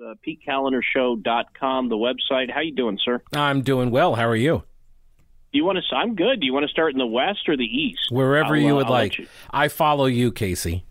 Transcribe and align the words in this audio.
uh, 0.00 0.14
PeteKalinerShow.com, 0.26 1.88
the 1.88 1.96
website. 1.96 2.50
How 2.50 2.60
you 2.60 2.74
doing, 2.74 2.98
sir? 3.04 3.22
I'm 3.32 3.62
doing 3.62 3.90
well. 3.90 4.14
How 4.14 4.28
are 4.28 4.36
you? 4.36 4.62
Do 5.52 5.58
you 5.58 5.64
want 5.64 5.78
to? 5.78 5.96
I'm 5.96 6.14
good. 6.14 6.40
Do 6.40 6.46
you 6.46 6.52
want 6.52 6.64
to 6.64 6.68
start 6.70 6.92
in 6.92 6.98
the 6.98 7.06
west 7.06 7.48
or 7.48 7.56
the 7.56 7.64
east? 7.64 8.00
Wherever 8.10 8.54
I'll, 8.54 8.60
you 8.60 8.72
uh, 8.74 8.76
would 8.76 8.86
I'll 8.86 8.92
like. 8.92 9.18
you- 9.18 9.26
I 9.50 9.68
follow 9.68 10.06
you, 10.06 10.30
KC. 10.30 10.82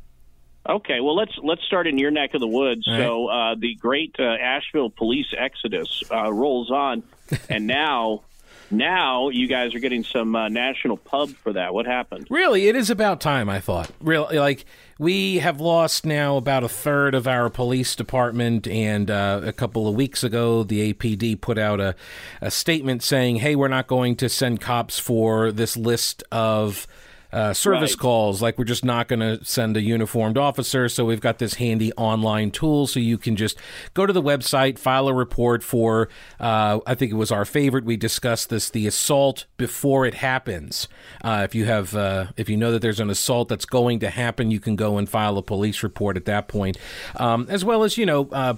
Okay, 0.67 0.99
well 0.99 1.15
let's 1.15 1.31
let's 1.41 1.63
start 1.63 1.87
in 1.87 1.97
your 1.97 2.11
neck 2.11 2.33
of 2.33 2.41
the 2.41 2.47
woods. 2.47 2.85
All 2.89 2.97
So 2.97 3.27
uh, 3.27 3.55
the 3.57 3.75
great 3.75 4.15
uh, 4.19 4.23
Asheville 4.23 4.89
police 4.89 5.33
exodus 5.37 6.03
uh, 6.11 6.33
rolls 6.33 6.69
on, 6.71 7.03
and 7.49 7.67
now 7.67 8.23
now 8.71 9.29
you 9.29 9.47
guys 9.47 9.73
are 9.75 9.79
getting 9.79 10.03
some 10.03 10.35
uh, 10.35 10.49
national 10.49 10.97
pub 10.97 11.29
for 11.29 11.53
that. 11.53 11.73
What 11.73 11.85
happened? 11.85 12.27
Really, 12.29 12.67
it 12.67 12.75
is 12.75 12.89
about 12.89 13.21
time. 13.21 13.49
I 13.49 13.59
thought. 13.59 13.91
Really, 14.01 14.39
like 14.39 14.65
we 14.99 15.37
have 15.37 15.61
lost 15.61 16.05
now 16.05 16.37
about 16.37 16.63
a 16.63 16.69
third 16.69 17.15
of 17.15 17.27
our 17.27 17.49
police 17.49 17.95
department, 17.95 18.67
and 18.67 19.09
uh, 19.11 19.41
a 19.43 19.53
couple 19.53 19.87
of 19.87 19.95
weeks 19.95 20.23
ago, 20.23 20.63
the 20.63 20.93
APD 20.93 21.39
put 21.39 21.57
out 21.57 21.79
a, 21.79 21.95
a 22.41 22.51
statement 22.51 23.03
saying, 23.03 23.37
"Hey, 23.37 23.55
we're 23.55 23.67
not 23.67 23.87
going 23.87 24.15
to 24.17 24.29
send 24.29 24.61
cops 24.61 24.99
for 24.99 25.51
this 25.51 25.77
list 25.77 26.23
of." 26.31 26.87
Uh, 27.29 27.53
service 27.53 27.91
Right. 27.91 27.99
calls 27.99 28.41
like 28.41 28.57
we're 28.57 28.63
just 28.63 28.85
not 28.85 29.09
going 29.09 29.19
to 29.19 29.43
send 29.43 29.75
a 29.75 29.81
uniformed 29.81 30.37
officer 30.37 30.87
so 30.87 31.03
we've 31.03 31.19
got 31.19 31.39
this 31.39 31.55
handy 31.55 31.91
online 31.97 32.51
tool 32.51 32.87
so 32.87 33.01
you 33.01 33.17
can 33.17 33.35
just 33.35 33.57
go 33.93 34.05
to 34.05 34.13
the 34.13 34.21
website 34.21 34.79
file 34.79 35.09
a 35.09 35.13
report 35.13 35.61
for 35.61 36.07
uh, 36.39 36.79
i 36.87 36.95
think 36.95 37.11
it 37.11 37.15
was 37.15 37.29
our 37.29 37.43
favorite 37.43 37.83
we 37.83 37.97
discussed 37.97 38.49
this 38.49 38.69
the 38.69 38.87
assault 38.87 39.45
before 39.57 40.05
it 40.05 40.13
happens 40.13 40.87
uh, 41.21 41.41
if 41.43 41.53
you 41.53 41.65
have 41.65 41.93
uh, 41.97 42.27
if 42.37 42.47
you 42.47 42.55
know 42.55 42.71
that 42.71 42.81
there's 42.81 43.01
an 43.01 43.09
assault 43.09 43.49
that's 43.49 43.65
going 43.65 43.99
to 43.99 44.09
happen 44.09 44.49
you 44.49 44.61
can 44.61 44.77
go 44.77 44.97
and 44.97 45.09
file 45.09 45.37
a 45.37 45.43
police 45.43 45.83
report 45.83 46.15
at 46.15 46.23
that 46.23 46.47
point 46.47 46.77
um, 47.17 47.45
as 47.49 47.65
well 47.65 47.83
as 47.83 47.97
you 47.97 48.05
know 48.05 48.29
uh, 48.31 48.53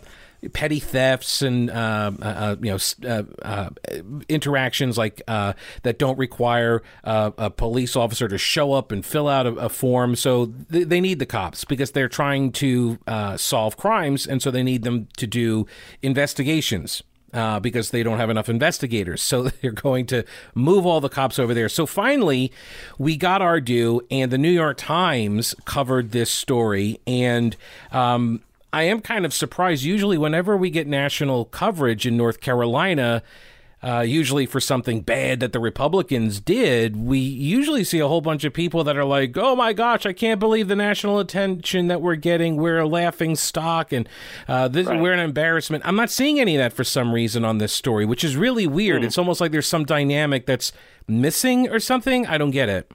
petty 0.53 0.79
thefts 0.79 1.41
and 1.41 1.69
uh, 1.69 2.11
uh, 2.21 2.25
uh, 2.25 2.55
you 2.61 2.71
know 2.71 2.77
uh, 3.07 3.23
uh, 3.41 3.69
interactions 4.29 4.97
like 4.97 5.21
that 5.27 5.97
don't 5.97 6.17
require 6.17 6.81
a 7.03 7.49
police 7.49 7.95
officer 7.95 8.27
to 8.27 8.37
show 8.37 8.73
up 8.73 8.91
and 8.91 9.05
fill 9.05 9.27
out 9.27 9.45
a, 9.45 9.53
a 9.55 9.69
form. 9.69 10.15
So 10.15 10.47
th- 10.71 10.87
they 10.87 11.01
need 11.01 11.19
the 11.19 11.25
cops 11.25 11.65
because 11.65 11.91
they're 11.91 12.09
trying 12.09 12.51
to 12.53 12.99
solve 13.37 13.77
crimes, 13.77 14.25
and 14.25 14.41
so 14.41 14.51
they 14.51 14.63
need 14.63 14.83
them 14.83 15.07
to 15.17 15.27
do 15.27 15.65
investigations. 16.01 17.03
Uh, 17.31 17.59
because 17.59 17.91
they 17.91 18.01
don't 18.01 18.17
have 18.17 18.31
enough 18.31 18.49
investigators. 18.49 19.21
So 19.29 19.43
they're 19.43 19.71
going 19.71 20.07
to 20.07 20.25
move 20.55 20.87
all 20.87 20.99
the 20.99 21.09
cops 21.09 21.37
over 21.37 21.53
there. 21.53 21.69
So 21.69 21.85
finally, 21.85 22.51
we 22.97 23.15
got 23.15 23.43
our 23.43 23.61
due, 23.61 24.01
and 24.09 24.31
the 24.31 24.39
New 24.39 24.49
York 24.49 24.77
Times 24.77 25.53
covered 25.65 26.09
this 26.09 26.31
story. 26.31 26.99
And 27.05 27.55
um, 27.91 28.41
I 28.71 28.83
am 28.83 29.01
kind 29.01 29.25
of 29.25 29.33
surprised. 29.33 29.83
Usually, 29.83 30.17
whenever 30.17 30.55
we 30.55 30.69
get 30.69 30.87
national 30.87 31.45
coverage 31.45 32.05
in 32.05 32.15
North 32.15 32.39
Carolina, 32.39 33.23
uh, 33.81 34.01
usually 34.01 34.45
for 34.45 34.59
something 34.59 35.01
bad 35.01 35.39
that 35.39 35.53
the 35.53 35.59
Republicans 35.59 36.39
did, 36.41 36.95
we 36.97 37.17
usually 37.17 37.83
see 37.83 37.99
a 37.99 38.07
whole 38.07 38.19
bunch 38.21 38.43
of 38.43 38.53
people 38.53 38.83
that 38.83 38.97
are 38.97 39.05
like, 39.05 39.35
"Oh 39.37 39.55
my 39.55 39.71
gosh, 39.73 40.05
I 40.05 40.13
can't 40.13 40.39
believe 40.39 40.67
the 40.67 40.75
national 40.75 41.17
attention 41.19 41.87
that 41.87 42.01
we're 42.01 42.15
getting. 42.15 42.57
We're 42.57 42.79
a 42.79 42.87
laughing 42.87 43.35
stock, 43.37 43.91
and 43.93 44.07
uh, 44.47 44.67
this, 44.67 44.85
Right. 44.85 44.99
we're 45.01 45.13
an 45.13 45.19
embarrassment." 45.19 45.83
I'm 45.87 45.95
not 45.95 46.11
seeing 46.11 46.39
any 46.39 46.55
of 46.55 46.59
that 46.59 46.73
for 46.73 46.83
some 46.83 47.13
reason 47.13 47.45
on 47.45 47.57
this 47.57 47.71
story, 47.73 48.05
which 48.05 48.23
is 48.23 48.35
really 48.35 48.67
weird. 48.67 49.03
It's 49.03 49.17
almost 49.17 49.39
like 49.41 49.51
there's 49.51 49.67
some 49.67 49.85
dynamic 49.85 50.45
that's 50.45 50.73
missing 51.07 51.69
or 51.69 51.79
something. 51.79 52.27
I 52.27 52.37
don't 52.37 52.51
get 52.51 52.69
it. 52.69 52.91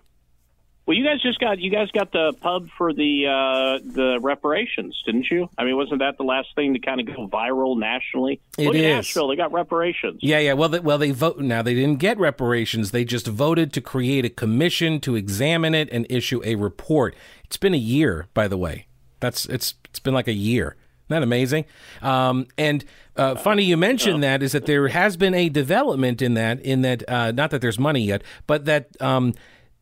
Well, 0.86 0.94
you 0.94 1.04
guys 1.04 1.22
just 1.22 1.38
got 1.40 1.58
you 1.60 1.70
guys 1.70 1.90
got 1.92 2.12
the 2.12 2.34
pub 2.40 2.68
for 2.77 2.92
the 2.92 3.27
uh, 3.27 3.78
the 3.82 4.18
reparations, 4.20 5.02
didn't 5.06 5.27
you? 5.30 5.48
I 5.56 5.64
mean, 5.64 5.77
wasn't 5.77 6.00
that 6.00 6.18
the 6.18 6.24
last 6.24 6.48
thing 6.54 6.74
to 6.74 6.78
kind 6.78 7.00
of 7.00 7.06
go 7.06 7.27
viral 7.27 7.78
nationally? 7.78 8.42
It 8.58 8.66
Look 8.66 8.74
at 8.74 8.80
is. 8.80 8.98
Asheville; 8.98 9.28
they 9.28 9.36
got 9.36 9.50
reparations. 9.52 10.20
Yeah, 10.22 10.40
yeah. 10.40 10.52
Well, 10.52 10.68
they, 10.68 10.80
well, 10.80 10.98
they 10.98 11.10
vote 11.10 11.38
now. 11.38 11.62
They 11.62 11.74
didn't 11.74 12.00
get 12.00 12.18
reparations. 12.18 12.90
They 12.90 13.05
just 13.06 13.27
voted 13.27 13.72
to 13.72 13.80
create 13.80 14.27
a 14.27 14.28
commission 14.28 15.00
to 15.00 15.16
examine 15.16 15.74
it 15.74 15.89
and 15.90 16.06
issue 16.11 16.42
a 16.45 16.56
report. 16.56 17.16
It's 17.45 17.56
been 17.56 17.74
a 17.74 17.78
year, 17.78 18.28
by 18.34 18.46
the 18.46 18.58
way. 18.58 18.86
That's 19.20 19.46
it's 19.46 19.74
it's 19.86 20.01
been 20.01 20.14
like 20.14 20.28
a 20.28 20.34
year. 20.34 20.77
Isn't 21.06 21.20
that 21.20 21.22
amazing? 21.22 21.64
Um, 22.02 22.46
and 22.58 22.84
uh, 23.16 23.36
funny 23.36 23.64
you 23.64 23.78
mentioned 23.78 24.22
that 24.22 24.42
is 24.42 24.52
that 24.52 24.66
there 24.66 24.89
has 24.89 25.16
been 25.16 25.34
a 25.34 25.48
development 25.48 26.20
in 26.20 26.34
that. 26.34 26.61
In 26.61 26.83
that, 26.83 27.08
uh, 27.08 27.33
not 27.33 27.51
that 27.52 27.62
there's 27.62 27.78
money 27.78 28.01
yet, 28.01 28.22
but 28.46 28.66
that 28.66 29.01
um, 29.01 29.34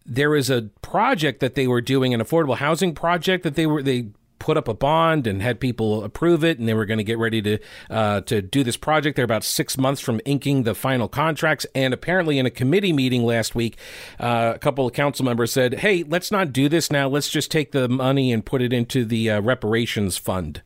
there 0.06 0.34
is 0.34 0.50
a 0.50 0.62
project 0.82 1.40
that 1.40 1.54
they 1.54 1.66
were 1.66 1.80
doing, 1.80 2.12
an 2.14 2.20
affordable 2.20 2.56
housing 2.56 2.94
project 2.94 3.44
that 3.44 3.54
they 3.54 3.66
were 3.66 3.82
they 3.82 4.08
put 4.38 4.56
up 4.56 4.66
a 4.66 4.74
bond 4.74 5.24
and 5.28 5.40
had 5.40 5.60
people 5.60 6.02
approve 6.02 6.42
it, 6.42 6.58
and 6.58 6.66
they 6.68 6.74
were 6.74 6.84
going 6.84 6.98
to 6.98 7.04
get 7.04 7.16
ready 7.16 7.40
to 7.40 7.58
uh, 7.90 8.20
to 8.22 8.42
do 8.42 8.64
this 8.64 8.76
project. 8.76 9.14
They're 9.14 9.24
about 9.24 9.44
six 9.44 9.78
months 9.78 10.00
from 10.00 10.20
inking 10.24 10.64
the 10.64 10.74
final 10.74 11.08
contracts, 11.08 11.64
and 11.74 11.94
apparently 11.94 12.38
in 12.38 12.46
a 12.46 12.50
committee 12.50 12.92
meeting 12.92 13.22
last 13.24 13.54
week, 13.54 13.76
uh, 14.18 14.52
a 14.54 14.58
couple 14.58 14.84
of 14.86 14.92
council 14.92 15.24
members 15.24 15.52
said, 15.52 15.74
"Hey, 15.74 16.02
let's 16.02 16.32
not 16.32 16.52
do 16.52 16.69
this 16.69 16.90
now. 16.90 17.08
Let's 17.08 17.28
just 17.30 17.50
take 17.52 17.70
the 17.72 17.88
money 17.88 18.32
and 18.32 18.44
put 18.44 18.62
it 18.62 18.72
into 18.72 19.04
the 19.04 19.30
uh, 19.30 19.40
reparations 19.40 20.19
fund." 20.19 20.62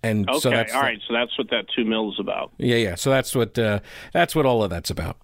And 0.00 0.30
Okay, 0.30 0.38
so 0.38 0.50
that's 0.50 0.72
all 0.72 0.80
right. 0.80 1.00
So 1.08 1.12
that's 1.12 1.36
what 1.36 1.50
that 1.50 1.66
two 1.74 1.84
mil 1.84 2.12
is 2.12 2.20
about. 2.20 2.52
yeah, 2.58 2.76
yeah. 2.76 2.94
So 2.94 3.10
that's 3.10 3.34
what 3.34 3.58
uh, 3.58 3.80
that's 4.12 4.36
what 4.36 4.46
all 4.46 4.62
of 4.62 4.70
that's 4.70 4.90
about. 4.90 5.16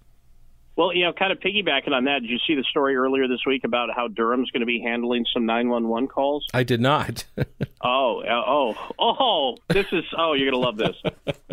Well, 0.75 0.93
you 0.93 1.05
know, 1.05 1.13
kind 1.13 1.31
of 1.31 1.39
piggybacking 1.39 1.93
on 1.93 2.03
that, 2.05 2.21
did 2.21 2.29
you 2.29 2.39
see 2.45 2.55
the 2.55 2.63
story 2.63 2.97
earlier 2.97 3.27
this 3.27 3.45
week 3.45 3.63
about 3.63 3.89
how 3.95 4.09
Durham's 4.09 4.51
going 4.51 4.59
to 4.59 4.65
be 4.65 4.81
handling 4.81 5.25
some 5.33 5.45
911 5.45 6.09
calls? 6.09 6.45
I 6.53 6.63
did 6.63 6.81
not. 6.81 7.25
Oh, 7.87 8.21
uh, 8.21 8.43
oh, 8.47 8.75
oh! 8.97 9.57
This 9.67 9.85
is 9.91 10.05
oh, 10.17 10.33
you're 10.33 10.49
gonna 10.49 10.63
love 10.63 10.75
this. 10.75 10.95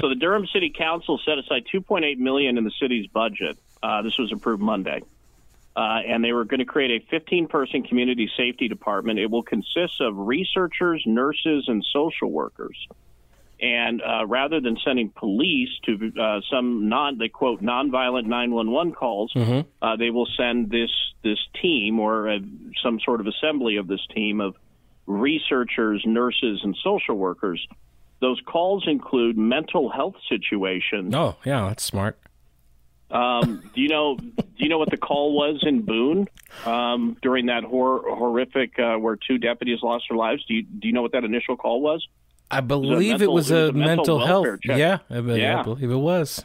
So 0.00 0.08
the 0.08 0.14
Durham 0.14 0.46
City 0.46 0.72
Council 0.74 1.20
set 1.26 1.36
aside 1.36 1.64
2.8 1.70 2.16
million 2.16 2.56
in 2.56 2.64
the 2.64 2.70
city's 2.80 3.06
budget. 3.06 3.58
Uh, 3.82 4.00
this 4.00 4.16
was 4.16 4.32
approved 4.32 4.62
Monday, 4.62 5.02
uh, 5.76 5.80
and 6.06 6.24
they 6.24 6.32
were 6.32 6.46
going 6.46 6.60
to 6.60 6.64
create 6.64 7.02
a 7.02 7.14
15-person 7.14 7.82
community 7.82 8.30
safety 8.34 8.66
department. 8.66 9.18
It 9.18 9.30
will 9.30 9.42
consist 9.42 10.00
of 10.00 10.16
researchers, 10.16 11.02
nurses, 11.04 11.64
and 11.68 11.84
social 11.92 12.30
workers. 12.30 12.78
And 13.62 14.02
uh, 14.02 14.26
rather 14.26 14.60
than 14.60 14.76
sending 14.84 15.10
police 15.10 15.68
to 15.84 16.12
uh, 16.20 16.40
some 16.50 16.88
non, 16.88 17.18
they 17.18 17.28
quote 17.28 17.62
nonviolent 17.62 18.26
911 18.26 18.92
calls, 18.92 19.32
uh, 19.80 19.96
they 19.96 20.10
will 20.10 20.26
send 20.36 20.68
this 20.68 20.90
this 21.22 21.38
team 21.62 22.00
or 22.00 22.28
uh, 22.28 22.38
some 22.82 22.98
sort 23.04 23.20
of 23.20 23.28
assembly 23.28 23.76
of 23.76 23.86
this 23.86 24.04
team 24.12 24.40
of 24.40 24.56
researchers, 25.06 26.02
nurses, 26.04 26.60
and 26.64 26.76
social 26.82 27.14
workers. 27.14 27.64
Those 28.20 28.40
calls 28.44 28.84
include 28.88 29.38
mental 29.38 29.88
health 29.88 30.16
situations. 30.28 31.14
oh, 31.14 31.36
yeah, 31.44 31.68
that's 31.68 31.84
smart. 31.84 32.18
Um, 33.12 33.62
do 33.74 33.80
you 33.80 33.88
know? 33.88 34.16
Do 34.16 34.42
you 34.56 34.68
know 34.68 34.78
what 34.78 34.90
the 34.90 34.96
call 34.96 35.34
was 35.34 35.60
in 35.62 35.82
Boone 35.82 36.28
um, 36.64 37.16
during 37.22 37.46
that 37.46 37.62
hor- 37.62 38.02
horrific 38.16 38.78
uh, 38.78 38.96
where 38.96 39.16
two 39.16 39.38
deputies 39.38 39.78
lost 39.82 40.06
their 40.08 40.16
lives? 40.16 40.44
Do 40.46 40.54
you 40.54 40.62
do 40.62 40.88
you 40.88 40.94
know 40.94 41.02
what 41.02 41.12
that 41.12 41.22
initial 41.22 41.56
call 41.56 41.80
was? 41.80 42.04
I 42.52 42.60
believe 42.60 43.22
it 43.22 43.30
was 43.32 43.50
a 43.50 43.72
mental, 43.72 44.18
mental 44.18 44.26
health. 44.26 44.60
check. 44.62 44.78
Yeah, 44.78 44.98
I, 45.10 45.20
be- 45.20 45.44
I 45.46 45.62
believe 45.62 45.90
it 45.90 45.96
was. 45.96 46.44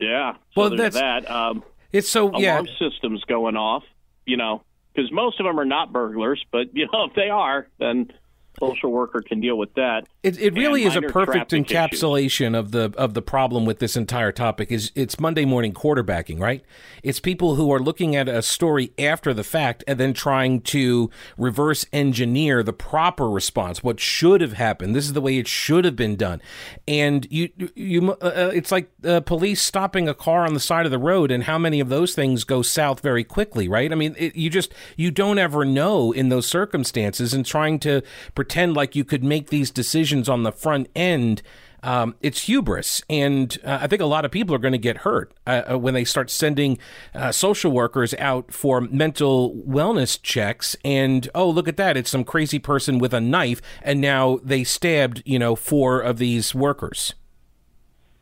Yeah. 0.00 0.32
So 0.54 0.60
Well, 0.60 0.70
that's- 0.70 0.94
that. 0.94 1.30
Um, 1.30 1.62
It's 1.92 2.08
so 2.08 2.36
yeah. 2.38 2.54
alarm 2.54 2.68
systems 2.78 3.22
going 3.24 3.56
off. 3.56 3.84
You 4.26 4.36
know, 4.36 4.62
because 4.92 5.10
most 5.12 5.38
of 5.40 5.46
them 5.46 5.58
are 5.60 5.64
not 5.64 5.92
burglars, 5.92 6.44
but 6.50 6.74
you 6.74 6.88
know 6.92 7.04
if 7.04 7.14
they 7.14 7.30
are, 7.30 7.68
then 7.78 8.12
social 8.58 8.90
worker 8.90 9.22
can 9.22 9.40
deal 9.40 9.56
with 9.56 9.72
that. 9.74 10.08
It, 10.26 10.40
it 10.40 10.54
really 10.54 10.82
is 10.82 10.96
a 10.96 11.02
perfect 11.02 11.50
traffic 11.50 11.70
issues. 11.70 12.00
encapsulation 12.00 12.58
of 12.58 12.72
the 12.72 12.92
of 12.96 13.14
the 13.14 13.22
problem 13.22 13.64
with 13.64 13.78
this 13.78 13.96
entire 13.96 14.32
topic. 14.32 14.72
Is 14.72 14.90
it's 14.96 15.20
Monday 15.20 15.44
morning 15.44 15.72
quarterbacking, 15.72 16.40
right? 16.40 16.64
It's 17.04 17.20
people 17.20 17.54
who 17.54 17.72
are 17.72 17.78
looking 17.78 18.16
at 18.16 18.28
a 18.28 18.42
story 18.42 18.92
after 18.98 19.32
the 19.32 19.44
fact 19.44 19.84
and 19.86 20.00
then 20.00 20.12
trying 20.14 20.62
to 20.62 21.10
reverse 21.38 21.86
engineer 21.92 22.64
the 22.64 22.72
proper 22.72 23.30
response, 23.30 23.84
what 23.84 24.00
should 24.00 24.40
have 24.40 24.54
happened. 24.54 24.96
This 24.96 25.04
is 25.04 25.12
the 25.12 25.20
way 25.20 25.38
it 25.38 25.46
should 25.46 25.84
have 25.84 25.94
been 25.94 26.16
done, 26.16 26.42
and 26.88 27.28
you 27.30 27.50
you 27.76 28.10
uh, 28.20 28.26
uh, 28.26 28.50
it's 28.52 28.72
like 28.72 28.90
uh, 29.04 29.20
police 29.20 29.62
stopping 29.62 30.08
a 30.08 30.14
car 30.14 30.44
on 30.44 30.54
the 30.54 30.60
side 30.60 30.86
of 30.86 30.90
the 30.90 30.98
road, 30.98 31.30
and 31.30 31.44
how 31.44 31.56
many 31.56 31.78
of 31.78 31.88
those 31.88 32.16
things 32.16 32.42
go 32.42 32.62
south 32.62 32.98
very 32.98 33.22
quickly, 33.22 33.68
right? 33.68 33.92
I 33.92 33.94
mean, 33.94 34.16
it, 34.18 34.34
you 34.34 34.50
just 34.50 34.74
you 34.96 35.12
don't 35.12 35.38
ever 35.38 35.64
know 35.64 36.10
in 36.10 36.30
those 36.30 36.46
circumstances, 36.46 37.32
and 37.32 37.46
trying 37.46 37.78
to 37.80 38.02
pretend 38.34 38.74
like 38.74 38.96
you 38.96 39.04
could 39.04 39.22
make 39.22 39.50
these 39.50 39.70
decisions 39.70 40.15
on 40.28 40.42
the 40.42 40.52
front 40.52 40.88
end. 40.94 41.42
Um, 41.82 42.16
it's 42.20 42.42
hubris, 42.42 43.02
and 43.08 43.56
uh, 43.64 43.78
I 43.82 43.86
think 43.86 44.02
a 44.02 44.06
lot 44.06 44.24
of 44.24 44.32
people 44.32 44.54
are 44.56 44.58
going 44.58 44.72
to 44.72 44.78
get 44.78 44.98
hurt 44.98 45.32
uh, 45.46 45.62
uh, 45.70 45.78
when 45.78 45.94
they 45.94 46.04
start 46.04 46.30
sending 46.30 46.78
uh, 47.14 47.30
social 47.30 47.70
workers 47.70 48.12
out 48.14 48.52
for 48.52 48.80
mental 48.80 49.54
wellness 49.54 50.20
checks. 50.20 50.74
And 50.84 51.28
oh, 51.32 51.48
look 51.48 51.68
at 51.68 51.76
that! 51.76 51.96
It's 51.96 52.10
some 52.10 52.24
crazy 52.24 52.58
person 52.58 52.98
with 52.98 53.14
a 53.14 53.20
knife, 53.20 53.62
and 53.82 54.00
now 54.00 54.40
they 54.42 54.64
stabbed, 54.64 55.22
you 55.24 55.38
know, 55.38 55.54
four 55.54 56.00
of 56.00 56.18
these 56.18 56.54
workers. 56.54 57.14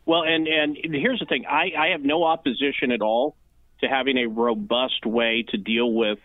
Well, 0.05 0.23
and 0.23 0.47
and 0.47 0.77
here's 0.83 1.19
the 1.19 1.25
thing: 1.25 1.45
I, 1.49 1.71
I 1.75 1.87
have 1.87 2.01
no 2.01 2.23
opposition 2.23 2.91
at 2.91 3.01
all 3.01 3.35
to 3.81 3.87
having 3.87 4.17
a 4.17 4.27
robust 4.27 5.05
way 5.05 5.43
to 5.49 5.57
deal 5.57 5.91
with 5.91 6.19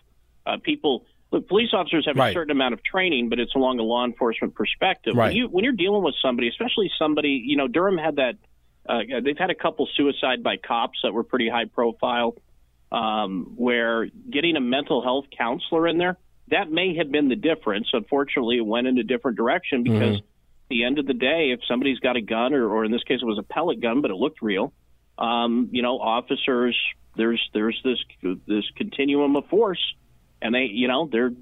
uh, 0.44 0.58
people 0.62 1.06
look, 1.30 1.48
police 1.48 1.70
officers 1.72 2.06
have 2.06 2.16
Right. 2.16 2.30
a 2.30 2.32
certain 2.32 2.50
amount 2.50 2.74
of 2.74 2.82
training, 2.82 3.28
but 3.28 3.38
it's 3.38 3.54
along 3.54 3.78
a 3.78 3.82
law 3.82 4.04
enforcement 4.04 4.54
perspective. 4.54 5.14
Right. 5.14 5.28
When, 5.28 5.36
you, 5.36 5.48
when 5.48 5.64
you're 5.64 5.72
dealing 5.72 6.02
with 6.02 6.14
somebody, 6.22 6.48
especially 6.48 6.90
somebody, 6.98 7.42
you 7.44 7.56
know, 7.56 7.68
Durham 7.68 7.98
had 7.98 8.16
that. 8.16 8.34
Uh, 8.88 9.20
they've 9.22 9.38
had 9.38 9.50
a 9.50 9.54
couple 9.54 9.86
suicide 9.94 10.42
by 10.42 10.56
cops 10.56 10.98
that 11.02 11.12
were 11.12 11.22
pretty 11.22 11.48
high 11.48 11.66
profile, 11.66 12.34
um, 12.90 13.52
where 13.56 14.06
getting 14.30 14.56
a 14.56 14.60
mental 14.60 15.02
health 15.02 15.26
counselor 15.36 15.86
in 15.86 15.98
there 15.98 16.16
that 16.50 16.70
may 16.70 16.96
have 16.96 17.10
been 17.10 17.28
the 17.28 17.36
difference. 17.36 17.88
Unfortunately, 17.92 18.56
it 18.56 18.66
went 18.66 18.86
in 18.86 18.98
a 18.98 19.04
different 19.04 19.36
direction 19.36 19.82
because 19.82 20.16
at 20.16 20.24
the 20.68 20.84
end 20.84 20.98
of 20.98 21.06
the 21.06 21.14
day, 21.14 21.50
if 21.52 21.60
somebody's 21.68 21.98
got 22.00 22.16
a 22.16 22.20
gun, 22.20 22.54
or, 22.54 22.68
or 22.68 22.84
in 22.84 22.90
this 22.90 23.04
case, 23.04 23.20
it 23.22 23.24
was 23.24 23.38
a 23.38 23.42
pellet 23.42 23.80
gun, 23.80 24.00
but 24.02 24.10
it 24.10 24.16
looked 24.16 24.42
real. 24.42 24.72
Um, 25.18 25.68
you 25.70 25.82
know, 25.82 25.98
officers, 25.98 26.76
there's 27.16 27.40
there's 27.52 27.80
this 27.84 27.98
this 28.46 28.64
continuum 28.76 29.36
of 29.36 29.46
force, 29.46 29.94
and 30.42 30.54
they, 30.54 30.68
you 30.70 30.88
know, 30.88 31.08
they're 31.10 31.32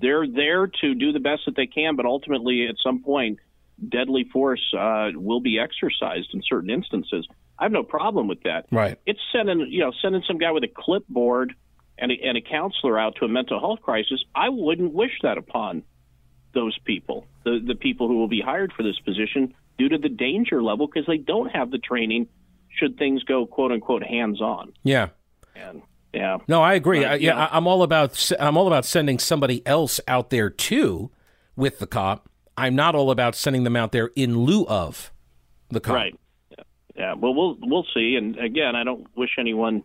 they're 0.00 0.26
there 0.26 0.66
to 0.66 0.94
do 0.94 1.12
the 1.12 1.20
best 1.20 1.42
that 1.46 1.56
they 1.56 1.66
can, 1.66 1.96
but 1.96 2.06
ultimately, 2.06 2.66
at 2.68 2.76
some 2.82 3.02
point, 3.02 3.38
deadly 3.86 4.24
force 4.32 4.62
uh, 4.78 5.10
will 5.14 5.40
be 5.40 5.58
exercised 5.58 6.30
in 6.32 6.42
certain 6.48 6.70
instances. 6.70 7.26
I 7.58 7.64
have 7.64 7.72
no 7.72 7.82
problem 7.82 8.26
with 8.26 8.42
that. 8.44 8.66
Right. 8.70 8.98
It's 9.06 9.20
sending 9.32 9.66
you 9.70 9.80
know 9.80 9.92
sending 10.02 10.22
some 10.26 10.38
guy 10.38 10.50
with 10.50 10.64
a 10.64 10.70
clipboard 10.74 11.54
and 11.98 12.10
a, 12.10 12.14
and 12.24 12.38
a 12.38 12.40
counselor 12.40 12.98
out 12.98 13.16
to 13.16 13.26
a 13.26 13.28
mental 13.28 13.60
health 13.60 13.80
crisis. 13.82 14.24
I 14.34 14.48
wouldn't 14.48 14.92
wish 14.92 15.12
that 15.22 15.38
upon 15.38 15.82
those 16.54 16.76
people, 16.84 17.26
the 17.44 17.60
the 17.64 17.74
people 17.74 18.08
who 18.08 18.18
will 18.18 18.28
be 18.28 18.40
hired 18.40 18.72
for 18.72 18.82
this 18.82 18.98
position, 19.00 19.54
due 19.78 19.88
to 19.88 19.98
the 19.98 20.08
danger 20.08 20.62
level 20.62 20.86
because 20.86 21.06
they 21.06 21.18
don't 21.18 21.48
have 21.48 21.70
the 21.70 21.78
training. 21.78 22.28
Should 22.78 22.96
things 22.98 23.24
go 23.24 23.46
quote 23.46 23.72
unquote 23.72 24.04
hands 24.04 24.40
on? 24.40 24.72
Yeah. 24.84 25.08
And 25.56 25.82
yeah, 26.12 26.38
No, 26.48 26.62
I 26.62 26.74
agree. 26.74 27.04
I, 27.04 27.14
yeah, 27.14 27.36
yeah. 27.36 27.48
I'm 27.50 27.66
all 27.66 27.82
about 27.82 28.32
I'm 28.38 28.56
all 28.56 28.66
about 28.66 28.84
sending 28.84 29.18
somebody 29.18 29.64
else 29.66 30.00
out 30.08 30.30
there 30.30 30.50
too 30.50 31.10
with 31.56 31.78
the 31.78 31.86
cop. 31.86 32.28
I'm 32.56 32.74
not 32.74 32.94
all 32.94 33.10
about 33.10 33.34
sending 33.34 33.64
them 33.64 33.76
out 33.76 33.92
there 33.92 34.10
in 34.16 34.40
lieu 34.40 34.66
of 34.66 35.12
the 35.70 35.80
cop. 35.80 35.94
Right. 35.94 36.20
Yeah. 36.50 36.64
yeah. 36.96 37.14
Well, 37.14 37.34
we'll 37.34 37.56
we'll 37.60 37.86
see. 37.94 38.16
And 38.16 38.38
again, 38.38 38.74
I 38.74 38.84
don't 38.84 39.06
wish 39.16 39.30
anyone 39.38 39.84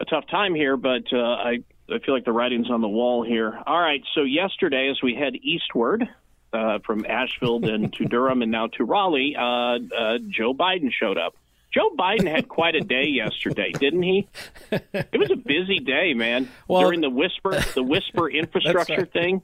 a 0.00 0.04
tough 0.06 0.26
time 0.28 0.54
here, 0.54 0.76
but 0.76 1.04
uh, 1.12 1.18
I 1.18 1.58
I 1.90 1.98
feel 1.98 2.14
like 2.14 2.24
the 2.24 2.32
writing's 2.32 2.70
on 2.70 2.80
the 2.80 2.88
wall 2.88 3.22
here. 3.22 3.58
All 3.66 3.80
right. 3.80 4.02
So 4.14 4.22
yesterday, 4.22 4.88
as 4.90 5.02
we 5.02 5.14
head 5.14 5.34
eastward 5.36 6.08
uh, 6.52 6.78
from 6.86 7.04
Asheville 7.06 7.60
then 7.60 7.90
to 7.98 8.04
Durham 8.08 8.42
and 8.42 8.50
now 8.50 8.68
to 8.68 8.84
Raleigh, 8.84 9.36
uh, 9.36 9.42
uh, 9.42 10.18
Joe 10.28 10.54
Biden 10.54 10.90
showed 10.90 11.18
up. 11.18 11.34
Joe 11.72 11.90
Biden 11.96 12.28
had 12.28 12.48
quite 12.48 12.74
a 12.74 12.80
day 12.80 13.06
yesterday, 13.06 13.72
didn't 13.72 14.02
he? 14.02 14.28
It 14.70 15.18
was 15.18 15.30
a 15.30 15.36
busy 15.36 15.78
day, 15.78 16.14
man. 16.14 16.48
Well- 16.68 16.82
During 16.82 17.00
the 17.00 17.10
whisper, 17.10 17.60
the 17.74 17.82
whisper 17.82 18.28
infrastructure 18.30 19.06
thing. 19.06 19.42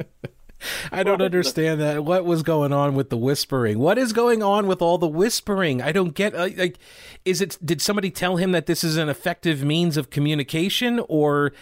I 0.91 1.03
don't 1.03 1.21
understand 1.21 1.81
that. 1.83 2.03
What 2.05 2.25
was 2.25 2.43
going 2.43 2.73
on 2.73 2.95
with 2.95 3.11
the 3.11 3.17
whispering? 3.19 3.79
What 3.79 3.99
is 3.99 4.15
going 4.15 4.43
on 4.43 4.67
with 4.67 4.81
all 4.81 4.97
the 4.97 5.07
whispering? 5.07 5.83
I 5.83 5.93
don't 5.93 6.15
get. 6.15 6.33
Like, 6.35 6.79
is 7.27 7.43
it? 7.43 7.59
Did 7.63 7.83
somebody 7.83 8.11
tell 8.11 8.37
him 8.37 8.53
that 8.53 8.65
this 8.65 8.83
is 8.83 8.97
an 8.97 9.11
effective 9.11 9.63
means 9.63 9.99
of 9.99 10.09
communication, 10.09 10.99
or 11.09 11.53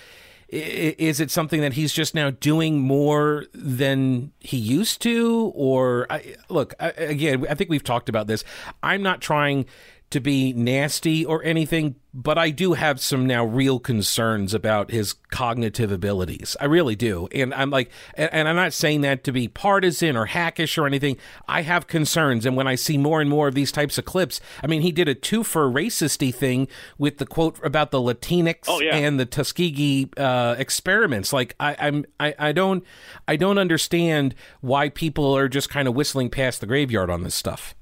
is 0.49 1.19
it 1.19 1.32
something 1.32 1.61
that 1.61 1.72
he's 1.72 1.93
just 1.93 2.14
now 2.14 2.31
doing 2.31 2.78
more 2.78 3.46
than 3.52 4.31
he 4.38 4.56
used 4.58 5.02
to? 5.02 5.50
Or 5.56 6.06
I, 6.08 6.37
look, 6.49 6.75
I, 6.78 6.90
again, 6.90 7.44
I 7.50 7.55
think 7.55 7.70
we've 7.70 7.82
talked 7.82 8.08
about 8.08 8.28
this. 8.28 8.44
I'm 8.81 9.02
not 9.02 9.20
trying 9.20 9.66
to 10.14 10.20
be 10.20 10.52
nasty 10.52 11.26
or 11.26 11.43
anything, 11.43 11.96
but 12.14 12.38
I 12.38 12.50
do 12.50 12.75
have 12.75 13.00
some 13.00 13.26
now 13.26 13.44
real 13.44 13.81
concerns 13.81 14.55
about 14.55 14.93
his 14.93 15.12
cognitive 15.12 15.90
abilities. 15.90 16.56
I 16.61 16.66
really 16.66 16.94
do. 16.94 17.26
And 17.34 17.52
I'm 17.52 17.70
like, 17.70 17.90
and, 18.14 18.32
and 18.32 18.49
I'm 18.49 18.55
not 18.55 18.72
saying 18.72 19.00
that 19.00 19.25
to 19.25 19.32
be 19.32 19.49
partisan 19.49 20.16
or 20.16 20.26
hackish 20.26 20.78
or 20.78 20.87
anything. 20.87 21.16
I 21.49 21.62
have 21.62 21.88
concerns. 21.88 22.46
And 22.46 22.56
when 22.56 22.69
I 22.69 22.76
see 22.76 22.96
more 22.96 23.20
and 23.20 23.28
more 23.28 23.49
of 23.49 23.56
these 23.56 23.72
types 23.72 23.99
of 23.99 24.05
clips, 24.05 24.40
I 24.62 24.69
mean, 24.69 24.82
he 24.82 24.93
did 24.93 25.08
a 25.08 25.14
two 25.16 25.43
for 25.43 25.69
racisty 25.69 26.32
thing 26.32 26.69
with 26.96 27.19
the 27.19 27.26
quote 27.26 27.58
about 27.64 27.90
the 27.90 27.99
Latinx 27.99 28.58
Oh, 28.69 28.81
yeah. 28.81 28.94
and 28.94 29.19
the 29.19 29.26
Tuskegee 29.26 30.11
uh, 30.16 30.55
experiments. 30.56 31.32
Like, 31.32 31.56
I, 31.58 31.75
I'm, 31.81 32.05
I, 32.20 32.34
I 32.38 32.52
don't, 32.52 32.84
I 33.26 33.34
don't 33.34 33.58
understand 33.58 34.37
why 34.61 34.90
people 34.90 35.37
are 35.37 35.49
just 35.49 35.69
kind 35.69 35.88
of 35.88 35.94
whistling 35.96 36.31
past 36.31 36.61
the 36.61 36.66
graveyard 36.69 37.11
on 37.11 37.25
this 37.25 37.34
stuff. 37.34 37.75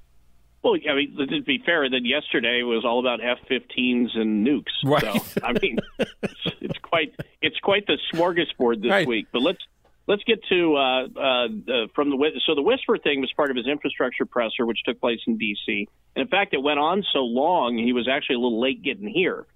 Well, 0.63 0.75
I 0.89 0.95
mean, 0.95 1.17
to 1.17 1.43
be 1.43 1.61
fair, 1.65 1.91
then 1.91 2.05
yesterday 2.05 2.63
was 2.63 2.85
all 2.85 3.01
about 3.01 3.21
F-15s 3.21 4.17
and 4.17 4.47
nukes. 4.47 4.63
Right. 4.85 5.03
So, 5.03 5.41
I 5.43 5.53
mean, 5.61 5.79
it's, 5.99 6.35
it's 6.61 6.79
quite 6.79 7.15
it's 7.41 7.59
quite 7.59 7.87
the 7.87 7.99
smorgasbord 8.13 8.81
this 8.81 8.91
Right. 8.91 9.07
week. 9.07 9.27
But 9.33 9.43
let's 9.43 9.59
let's 10.07 10.23
get 10.23 10.39
to 10.51 10.77
uh, 10.77 10.81
uh, 11.17 11.45
uh, 11.47 11.87
from 11.97 12.11
the 12.11 12.41
so 12.47 12.55
the 12.55 12.63
whisper 12.63 12.97
thing 12.97 13.21
was 13.21 13.33
part 13.37 13.51
of 13.51 13.57
his 13.57 13.67
infrastructure 13.67 14.25
presser, 14.25 14.65
which 14.65 14.85
took 14.85 15.01
place 15.01 15.19
in 15.27 15.37
D.C. 15.37 15.89
And 16.15 16.23
in 16.23 16.29
fact, 16.29 16.55
it 16.55 16.63
went 16.63 16.79
on 16.79 17.03
so 17.13 17.21
long 17.21 17.77
he 17.77 17.93
was 17.93 18.09
actually 18.09 18.37
a 18.37 18.39
little 18.39 18.61
late 18.61 18.83
getting 18.83 19.09
here. 19.09 19.47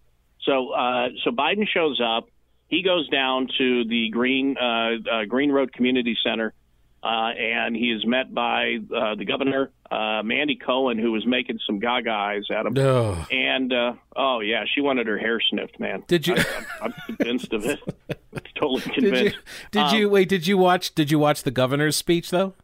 So 0.43 0.71
uh, 0.71 1.09
so 1.25 1.31
Biden 1.31 1.69
shows 1.69 2.01
up. 2.05 2.29
He 2.69 2.83
goes 2.83 3.09
down 3.11 3.47
to 3.59 3.85
the 3.85 4.11
Green 4.11 4.57
uh, 4.59 4.97
uh, 5.09 5.25
Green 5.27 5.53
Road 5.53 5.73
Community 5.73 6.17
Center. 6.25 6.53
Uh, 7.07 7.31
and 7.39 7.77
he 7.77 7.93
is 7.93 8.05
met 8.05 8.35
by 8.35 8.79
uh, 8.93 9.15
the 9.15 9.25
governor, 9.25 9.71
uh, 9.93 10.23
Mandy 10.25 10.57
Cohen, 10.57 10.99
who 10.99 11.13
was 11.13 11.25
making 11.25 11.61
some 11.65 11.79
gaga 11.79 12.11
eyes 12.11 12.43
at 12.51 12.67
him. 12.67 12.77
Ugh. 12.77 13.27
And 13.31 13.73
uh, 13.73 13.93
oh 14.17 14.41
yeah, 14.41 14.65
she 14.75 14.81
wanted 14.81 15.07
her 15.07 15.17
hair 15.17 15.39
sniffed, 15.49 15.79
man. 15.79 16.03
Did 16.09 16.27
you? 16.27 16.35
I'm, 16.83 16.93
I'm 17.07 17.17
convinced 17.17 17.53
of 17.53 17.65
it. 17.65 17.79
totally 18.59 18.81
Did 18.81 18.95
you? 18.97 19.03
convinced. 19.11 19.37
Did 19.71 19.83
Um, 19.83 19.97
you 19.97 20.11
wait? 20.11 20.29
Did 20.29 20.49
you 20.49 20.59
watch? 20.59 20.95
Did 20.97 21.13
you 21.13 21.21
watch 21.21 21.45
the 21.45 21.53
governor's 21.53 21.95
speech 21.97 22.31
though? 22.31 22.55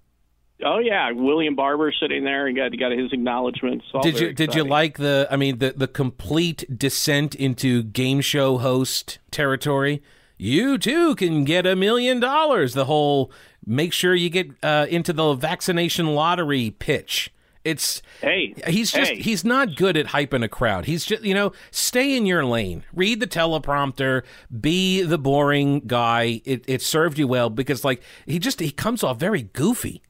Oh 0.64 0.78
yeah, 0.78 1.10
William 1.12 1.54
Barber 1.54 1.92
sitting 2.00 2.24
there. 2.24 2.46
and 2.48 2.56
got 2.56 2.76
got 2.78 2.90
his 2.92 3.12
acknowledgments. 3.12 3.84
All 3.94 4.02
Did 4.02 4.18
you? 4.18 4.32
Did 4.32 4.54
you 4.56 4.64
like 4.64 4.98
the? 4.98 5.28
I 5.30 5.36
mean, 5.36 5.58
the 5.58 5.74
the 5.76 5.88
complete 5.88 6.64
descent 6.76 7.34
into 7.36 7.84
game 7.84 8.20
show 8.20 8.58
host 8.58 9.18
territory. 9.30 10.02
You 10.42 10.76
too 10.76 11.14
can 11.14 11.44
get 11.44 11.68
a 11.68 11.76
million 11.76 12.18
dollars. 12.18 12.74
The 12.74 12.86
whole 12.86 13.30
make 13.64 13.92
sure 13.92 14.12
you 14.12 14.28
get 14.28 14.50
uh, 14.60 14.86
into 14.90 15.12
the 15.12 15.34
vaccination 15.34 16.16
lottery 16.16 16.74
pitch. 16.76 17.32
It's 17.64 18.02
Hey, 18.20 18.52
he's 18.66 18.90
just 18.90 19.12
hey. 19.12 19.20
he's 19.20 19.44
not 19.44 19.76
good 19.76 19.96
at 19.96 20.06
hyping 20.06 20.42
a 20.42 20.48
crowd. 20.48 20.86
He's 20.86 21.04
just 21.04 21.22
you 21.22 21.32
know 21.32 21.52
stay 21.70 22.16
in 22.16 22.26
your 22.26 22.44
lane, 22.44 22.82
read 22.92 23.20
the 23.20 23.28
teleprompter, 23.28 24.24
be 24.60 25.02
the 25.02 25.16
boring 25.16 25.78
guy. 25.86 26.40
It 26.44 26.64
it 26.66 26.82
served 26.82 27.20
you 27.20 27.28
well 27.28 27.48
because 27.48 27.84
like 27.84 28.02
he 28.26 28.40
just 28.40 28.58
he 28.58 28.72
comes 28.72 29.04
off 29.04 29.20
very 29.20 29.42
goofy. 29.44 30.02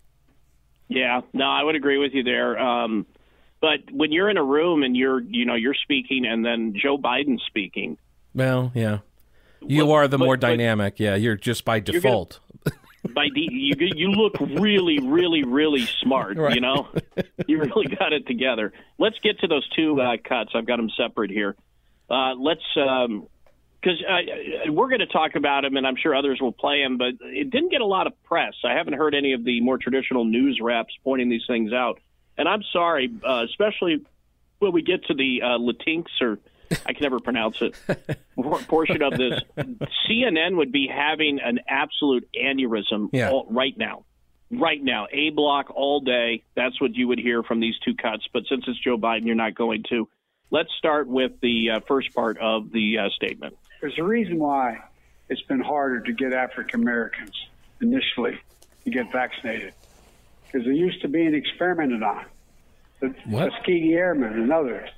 Yeah, 0.89 1.21
no, 1.35 1.45
I 1.45 1.63
would 1.63 1.77
agree 1.77 1.99
with 1.99 2.15
you 2.15 2.23
there. 2.23 2.59
Um, 2.59 3.05
but 3.61 3.81
when 3.91 4.13
you're 4.13 4.31
in 4.31 4.39
a 4.39 4.45
room 4.45 4.83
and 4.83 4.97
you're 4.97 5.21
you 5.21 5.45
know 5.45 5.57
you're 5.57 5.75
speaking 5.75 6.25
and 6.25 6.43
then 6.43 6.73
Joe 6.75 6.97
Biden's 6.97 7.43
speaking, 7.47 7.99
Well, 8.35 8.73
yeah. 8.75 9.01
You 9.67 9.87
But- 9.87 9.93
are 9.93 10.09
the 10.09 10.19
but- 10.19 10.25
more 10.25 10.37
dynamic. 10.37 10.99
yeah, 10.99 11.15
you're 11.15 11.37
just 11.37 11.65
by 11.65 11.81
gonna- 11.81 12.01
default. 12.01 12.41
by 13.15 13.29
de- 13.35 13.49
you 13.51 13.75
you 13.79 14.11
look 14.13 14.39
really 14.41 15.01
really 15.01 15.43
really 15.43 15.81
smart 16.03 16.37
Right. 16.37 16.55
you 16.55 16.61
know 16.61 16.87
you 17.49 17.59
really 17.59 17.87
got 17.97 18.13
it 18.13 18.29
together 18.29 18.73
let's 18.97 19.19
get 19.19 19.41
to 19.41 19.49
those 19.49 19.69
two 19.71 20.01
uh, 20.01 20.17
cuts 20.23 20.53
i've 20.55 20.67
got 20.67 20.77
them 20.77 20.89
separate 20.97 21.33
here 21.33 21.57
uh, 22.09 22.35
let's 22.35 22.63
um 22.77 23.27
because 23.83 24.01
uh, 24.09 24.71
we're 24.73 24.87
going 24.89 25.01
to 25.01 25.07
talk 25.07 25.35
about 25.35 25.65
him, 25.65 25.77
and 25.77 25.85
I'm 25.85 25.97
sure 25.97 26.15
others 26.15 26.39
will 26.41 26.53
play 26.53 26.83
him, 26.83 26.99
but 26.99 27.15
it 27.21 27.51
didn't 27.51 27.73
get 27.73 27.81
a 27.81 27.85
lot 27.85 28.07
of 28.07 28.13
press. 28.23 28.55
I 28.65 28.75
haven't 28.75 28.93
heard 28.93 29.13
any 29.13 29.33
of 29.33 29.43
the 29.43 29.61
more 29.61 29.77
traditional 29.77 30.25
news 30.25 30.61
reps 30.63 30.95
pointing 31.03 31.29
these 31.31 31.43
things 31.49 31.73
out, 31.73 31.99
and 32.39 32.49
I'm 32.49 32.63
sorry, 32.73 33.11
uh, 33.27 33.45
especially 33.45 34.05
when 34.61 34.71
we 34.71 34.83
get 34.83 35.05
to 35.07 35.15
the 35.15 35.43
uh, 35.43 35.59
Latinx 35.59 36.05
or 36.21 36.39
I 36.87 36.93
can 36.93 37.03
never 37.03 37.21
pronounce 37.21 37.61
it 37.61 37.75
portion 38.73 39.03
of 39.03 39.13
this. 39.19 39.41
CNN 40.09 40.57
would 40.57 40.73
be 40.73 40.89
having 40.89 41.41
an 41.41 41.61
absolute 41.69 42.27
aneurysm 42.35 43.11
Yeah. 43.13 43.31
all, 43.31 43.47
right 43.51 43.77
now. 43.77 44.05
Right 44.51 44.83
now, 44.83 45.07
A 45.13 45.31
block 45.31 45.71
all 45.75 46.01
day. 46.01 46.43
That's 46.55 46.81
what 46.81 46.95
you 46.95 47.09
would 47.09 47.19
hear 47.19 47.43
from 47.43 47.61
these 47.61 47.75
two 47.85 47.95
cuts. 47.95 48.27
But 48.33 48.45
since 48.49 48.65
it's 48.67 48.79
Joe 48.79 48.99
Biden, 48.99 49.25
you're 49.27 49.35
not 49.35 49.55
going 49.55 49.85
to. 49.91 50.09
Let's 50.51 50.71
start 50.79 51.07
with 51.07 51.33
the 51.41 51.71
uh, 51.71 51.81
first 51.81 52.15
part 52.15 52.37
of 52.39 52.71
the 52.73 52.99
uh, 52.99 53.09
statement. 53.11 53.57
There's 53.81 53.99
a 53.99 54.03
reason 54.05 54.39
why 54.39 54.81
it's 55.29 55.41
been 55.43 55.61
harder 55.61 56.01
to 56.01 56.13
get 56.13 56.33
African 56.35 56.83
Americans 56.83 57.33
initially 57.81 58.39
to 58.85 58.91
get 58.91 59.11
vaccinated 59.11 59.73
because 60.47 60.67
they 60.67 60.75
used 60.75 61.01
to 61.03 61.09
being 61.09 61.35
experimented 61.35 62.03
on. 62.03 62.25
The 63.01 63.15
What? 63.27 63.51
Tuskegee 63.53 63.95
Airmen 63.95 64.35
and 64.35 64.53
others. 64.53 64.91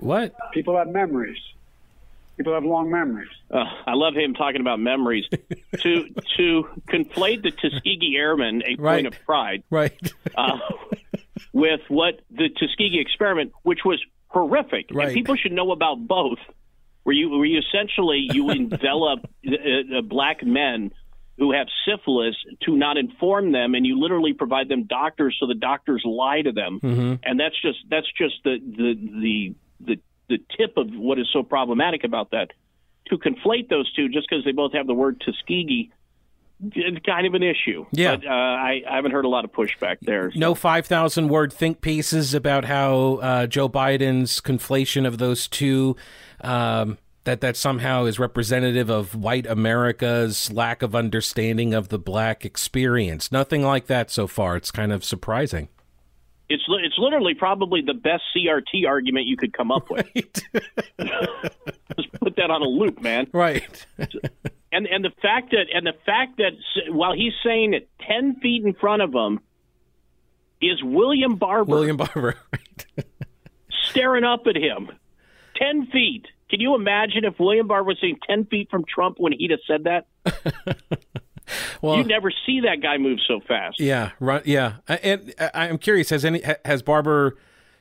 What? 0.00 0.34
People 0.52 0.76
have 0.76 0.88
memories. 0.88 1.38
People 2.36 2.54
have 2.54 2.64
long 2.64 2.90
memories. 2.90 3.28
Uh, 3.50 3.64
I 3.86 3.94
love 3.94 4.14
him 4.14 4.32
talking 4.34 4.60
about 4.62 4.80
memories. 4.80 5.26
to 5.80 6.08
to 6.38 6.68
conflate 6.88 7.42
the 7.42 7.50
Tuskegee 7.50 8.14
Airmen, 8.16 8.62
a 8.66 8.76
Right. 8.80 9.04
point 9.04 9.06
of 9.08 9.24
pride, 9.26 9.62
Right. 9.70 9.92
uh, 10.36 10.58
with 11.52 11.80
what 11.88 12.20
the 12.30 12.48
Tuskegee 12.48 12.98
experiment, 13.00 13.52
which 13.62 13.80
was 13.84 14.00
horrific, 14.28 14.86
Right. 14.90 15.08
and 15.08 15.14
people 15.14 15.36
should 15.36 15.52
know 15.52 15.70
about 15.72 15.96
both. 16.06 16.38
Where 17.02 17.14
you 17.14 17.28
where 17.30 17.44
you 17.46 17.58
essentially 17.60 18.28
you 18.32 18.50
envelop 18.50 19.20
uh, 19.46 19.98
uh, 19.98 20.00
black 20.02 20.42
men 20.44 20.92
who 21.38 21.52
have 21.52 21.66
syphilis 21.86 22.36
to 22.62 22.76
not 22.76 22.96
inform 22.98 23.52
them, 23.52 23.74
and 23.74 23.86
you 23.86 23.98
literally 23.98 24.32
provide 24.34 24.68
them 24.68 24.84
doctors 24.84 25.36
so 25.40 25.46
the 25.46 25.54
doctors 25.54 26.02
lie 26.06 26.42
to 26.42 26.52
them, 26.52 26.78
Mm-hmm. 26.82 27.14
and 27.22 27.38
that's 27.40 27.60
just 27.60 27.78
that's 27.90 28.06
just 28.16 28.34
the 28.44 28.58
the 28.60 28.94
the 29.20 29.54
the 29.84 29.96
the 30.28 30.38
tip 30.56 30.76
of 30.76 30.88
what 30.92 31.18
is 31.18 31.28
so 31.32 31.42
problematic 31.42 32.04
about 32.04 32.30
that. 32.30 32.52
To 33.08 33.18
conflate 33.18 33.68
those 33.68 33.92
two 33.92 34.08
just 34.08 34.28
because 34.28 34.44
they 34.44 34.52
both 34.52 34.72
have 34.72 34.86
the 34.86 34.94
word 34.94 35.20
Tuskegee, 35.20 35.90
it's 36.62 37.04
kind 37.04 37.26
of 37.26 37.34
an 37.34 37.42
issue. 37.42 37.86
Yeah. 37.92 38.16
but 38.16 38.26
uh, 38.26 38.30
I, 38.30 38.82
I 38.88 38.96
haven't 38.96 39.12
heard 39.12 39.24
a 39.24 39.28
lot 39.28 39.44
of 39.44 39.52
pushback 39.52 39.96
there. 40.02 40.30
No 40.34 40.54
5,000 40.54 41.28
word 41.28 41.52
think 41.52 41.80
pieces 41.80 42.34
about 42.34 42.66
how 42.66 43.14
uh, 43.14 43.46
Joe 43.46 43.68
Biden's 43.68 44.40
conflation 44.40 45.06
of 45.06 45.18
those 45.18 45.48
two, 45.48 45.96
um, 46.42 46.98
that 47.24 47.40
that 47.40 47.56
somehow 47.56 48.04
is 48.04 48.18
representative 48.18 48.90
of 48.90 49.14
white 49.14 49.46
America's 49.46 50.52
lack 50.52 50.82
of 50.82 50.94
understanding 50.94 51.74
of 51.74 51.88
the 51.88 51.98
black 51.98 52.44
experience. 52.44 53.30
Nothing 53.30 53.62
like 53.62 53.86
that 53.86 54.10
so 54.10 54.26
far. 54.26 54.56
It's 54.56 54.70
kind 54.70 54.92
of 54.92 55.04
surprising. 55.04 55.68
It's 56.50 56.64
it's 56.68 56.98
literally 56.98 57.34
probably 57.34 57.80
the 57.80 57.94
best 57.94 58.24
CRT 58.36 58.86
argument 58.86 59.26
you 59.26 59.36
could 59.36 59.52
come 59.52 59.70
up 59.70 59.88
with. 59.88 60.04
Just 60.52 62.12
put 62.20 62.34
that 62.36 62.50
on 62.50 62.60
a 62.60 62.66
loop, 62.66 63.00
man. 63.00 63.28
right. 63.32 63.86
And 64.72 64.86
and 64.86 65.04
the 65.04 65.10
fact 65.20 65.50
that 65.50 65.64
and 65.74 65.84
the 65.84 65.94
fact 66.06 66.36
that 66.36 66.52
while 66.92 67.12
he's 67.12 67.32
saying 67.44 67.74
it 67.74 67.88
ten 68.06 68.36
feet 68.40 68.64
in 68.64 68.72
front 68.74 69.02
of 69.02 69.12
him 69.12 69.40
is 70.62 70.80
William 70.80 71.34
Barber 71.34 71.68
William 71.68 71.96
Barber. 71.96 72.36
Right. 72.52 73.06
staring 73.90 74.22
up 74.22 74.46
at 74.46 74.54
him, 74.56 74.90
ten 75.56 75.86
feet. 75.86 76.26
Can 76.50 76.60
you 76.60 76.76
imagine 76.76 77.24
if 77.24 77.34
William 77.40 77.66
Barber 77.66 77.88
was 77.88 77.98
sitting 78.00 78.18
ten 78.24 78.44
feet 78.44 78.70
from 78.70 78.84
Trump 78.84 79.16
when 79.18 79.32
he'd 79.32 79.50
have 79.50 79.58
said 79.66 79.84
that? 79.84 80.06
Well, 81.82 81.96
You 81.96 82.04
never 82.04 82.30
see 82.46 82.60
that 82.60 82.80
guy 82.82 82.98
move 82.98 83.18
so 83.26 83.40
fast. 83.40 83.80
Yeah, 83.80 84.10
right. 84.20 84.44
Yeah, 84.46 84.74
and 84.88 85.32
I- 85.38 85.68
I'm 85.68 85.78
curious. 85.78 86.10
Has 86.10 86.24
any 86.24 86.42
has 86.64 86.82
Barber 86.82 87.36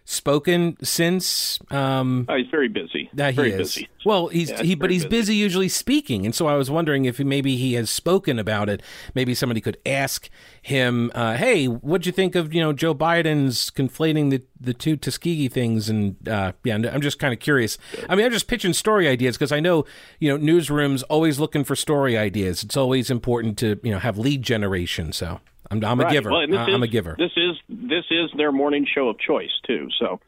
spoken 0.10 0.76
since? 0.82 1.60
Um, 1.70 2.26
Oh, 2.28 2.36
he's 2.36 2.48
very 2.50 2.68
busy. 2.68 3.10
that 3.14 3.32
he 3.32 3.36
very 3.36 3.52
is. 3.52 3.58
busy. 3.76 3.88
Well, 4.06 4.28
he's 4.28 4.50
Yeah, 4.50 4.64
he, 4.64 4.76
but 4.76 4.90
he's 4.90 5.04
busy. 5.04 5.10
busy 5.34 5.36
usually 5.36 5.70
speaking, 5.70 6.26
and 6.26 6.34
so 6.34 6.48
I 6.48 6.56
was 6.56 6.72
wondering 6.72 7.06
if 7.06 7.20
maybe 7.20 7.56
he 7.58 7.74
has 7.74 7.90
spoken 7.90 8.40
about 8.40 8.70
it. 8.70 8.82
Maybe 9.14 9.36
somebody 9.36 9.62
could 9.62 9.78
ask 9.86 10.30
him, 10.62 11.12
uh, 11.14 11.36
"Hey, 11.38 11.66
what'd 11.68 12.06
you 12.06 12.12
think 12.12 12.36
of 12.36 12.54
you 12.54 12.62
know 12.62 12.74
Joe 12.74 12.96
Biden's 12.96 13.70
conflating 13.70 14.30
the 14.32 14.42
the 14.60 14.74
two 14.74 14.96
Tuskegee 14.98 15.48
things?" 15.48 15.90
And 15.90 16.16
uh, 16.28 16.54
yeah, 16.64 16.76
I'm 16.76 17.02
just 17.02 17.20
kind 17.20 17.34
of 17.34 17.40
curious. 17.40 17.78
I 18.10 18.16
mean, 18.16 18.26
I'm 18.26 18.32
just 18.32 18.48
pitching 18.48 18.74
story 18.74 19.08
ideas 19.08 19.38
because 19.38 19.52
I 19.52 19.60
know 19.60 19.86
you 20.20 20.36
know 20.36 20.44
newsrooms 20.44 21.04
always 21.10 21.40
looking 21.40 21.64
for 21.64 21.76
story 21.76 22.18
ideas. 22.18 22.64
It's 22.64 22.78
always 22.78 23.12
important 23.12 23.58
to 23.60 23.80
you 23.84 23.92
know 23.92 24.00
have 24.00 24.18
lead 24.18 24.42
generation. 24.44 25.12
So 25.12 25.40
I'm 25.72 25.84
I'm 25.86 26.00
a 26.00 26.04
Right. 26.04 26.12
giver. 26.14 26.32
Well, 26.32 26.42
and 26.42 26.52
this 26.54 26.60
I- 26.60 26.68
is, 26.70 26.74
I'm 26.76 26.84
a 26.84 26.88
giver. 26.88 27.16
This 27.18 27.32
is 27.38 27.56
this 27.70 28.06
is 28.10 28.32
their 28.38 28.52
morning 28.52 28.86
show 28.94 29.10
of 29.10 29.20
choice 29.20 29.52
too. 29.68 29.88
So 30.00 30.20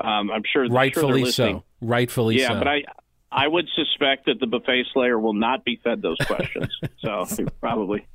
um, 0.00 0.30
I'm 0.30 0.42
sure. 0.52 0.66
Sure 0.66 0.74
Rightfully 0.74 1.24
listening. 1.24 1.58
so. 1.58 1.64
Rightfully 1.80 2.38
so. 2.38 2.52
Yeah, 2.52 2.58
but 2.58 2.68
I 2.68 2.82
I 3.32 3.46
would 3.46 3.68
suspect 3.76 4.26
that 4.26 4.40
the 4.40 4.46
buffet 4.46 4.86
slayer 4.92 5.18
will 5.18 5.34
not 5.34 5.64
be 5.64 5.80
fed 5.84 6.02
those 6.02 6.18
questions. 6.26 6.68
so 6.98 7.24
probably. 7.60 8.06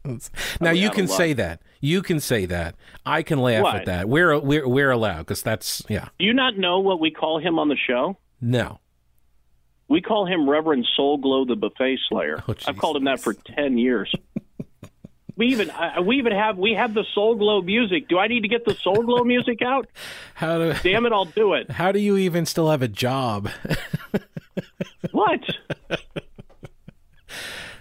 now 0.59 0.71
you 0.71 0.89
can 0.89 1.07
say 1.07 1.33
that. 1.33 1.61
You 1.79 2.01
can 2.01 2.19
say 2.19 2.45
that. 2.47 2.75
I 3.05 3.21
can 3.23 3.39
laugh 3.39 3.63
What? 3.63 3.75
at 3.77 3.85
that. 3.85 4.09
We're 4.09 4.37
we're 4.39 4.67
we're 4.67 4.91
allowed 4.91 5.19
because 5.19 5.41
that's 5.41 5.83
yeah. 5.89 6.09
Do 6.19 6.25
you 6.25 6.33
not 6.33 6.57
know 6.57 6.79
what 6.79 6.99
we 6.99 7.11
call 7.11 7.39
him 7.39 7.57
on 7.59 7.69
the 7.69 7.77
show? 7.77 8.17
No. 8.41 8.79
We 9.87 10.01
call 10.01 10.25
him 10.25 10.49
Reverend 10.49 10.87
Soul 10.95 11.17
Glow 11.19 11.45
the 11.45 11.55
Buffet 11.55 11.97
Slayer. 12.09 12.43
Oh, 12.47 12.55
I've 12.67 12.77
called 12.77 12.97
him 12.97 13.03
that 13.05 13.19
for 13.19 13.33
ten 13.33 13.77
years. 13.77 14.11
we 15.37 15.47
even 15.47 15.69
I, 15.71 15.99
we 15.99 16.17
even 16.17 16.31
have 16.31 16.57
we 16.57 16.73
have 16.73 16.93
the 16.93 17.03
Soul 17.13 17.35
Glow 17.35 17.61
music. 17.61 18.07
Do 18.07 18.17
I 18.17 18.27
need 18.27 18.41
to 18.41 18.47
get 18.47 18.65
the 18.65 18.75
Soul 18.75 19.03
Glow 19.03 19.23
music 19.23 19.61
out? 19.61 19.87
How 20.35 20.57
do 20.57 20.73
Damn 20.83 21.05
it, 21.05 21.11
I'll 21.13 21.25
do 21.25 21.53
it. 21.53 21.71
how 21.71 21.91
do 21.91 21.99
you 21.99 22.17
even 22.17 22.45
still 22.45 22.69
have 22.69 22.81
a 22.81 22.87
job? 22.87 23.49
What? 25.11 25.41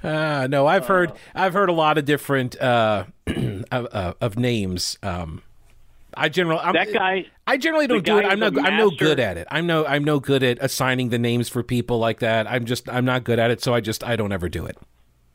Uh, 0.02 0.46
no, 0.50 0.66
I've 0.66 0.87
heard 0.87 1.12
I've 1.34 1.54
heard 1.54 1.68
a 1.68 1.73
lot 1.73 1.96
of 1.99 2.04
different 2.04 2.61
uh, 2.61 3.04
of, 3.26 3.88
uh, 3.90 4.14
of 4.20 4.38
names. 4.38 4.99
Um, 5.02 5.42
I 6.12 6.28
generally 6.28 6.61
I'm, 6.61 6.75
That 6.75 6.92
guy. 6.92 7.26
I 7.46 7.56
generally 7.56 7.87
don't 7.87 8.04
do 8.04 8.18
it. 8.18 8.25
I'm 8.26 8.38
not 8.38 8.58
I'm 8.58 8.76
no 8.76 8.90
good 8.90 9.18
at 9.18 9.38
it. 9.38 9.49
I'm 9.50 9.66
no 9.66 9.87
I'm 9.87 10.04
no 10.04 10.20
good 10.20 10.42
at 10.42 10.58
assigning 10.61 11.08
the 11.08 11.18
names 11.18 11.49
for 11.49 11.62
people 11.62 11.99
like 11.99 12.20
that. 12.20 12.49
I'm 12.50 12.66
just 12.66 12.88
I'm 12.88 13.04
not 13.04 13.25
good 13.25 13.38
at 13.38 13.50
it. 13.50 13.62
So 13.62 13.73
I 13.73 13.80
just 13.80 14.04
I 14.04 14.16
don't 14.16 14.32
ever 14.32 14.49
do 14.49 14.66
it. 14.66 14.76